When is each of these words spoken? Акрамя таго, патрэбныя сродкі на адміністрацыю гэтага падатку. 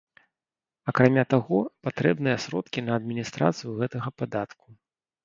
Акрамя 0.91 1.23
таго, 1.33 1.59
патрэбныя 1.87 2.37
сродкі 2.45 2.79
на 2.87 2.91
адміністрацыю 3.03 3.77
гэтага 3.83 4.09
падатку. 4.23 4.67